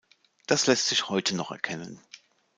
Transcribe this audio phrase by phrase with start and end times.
[0.47, 2.01] Das lässt sich heute noch erkennen.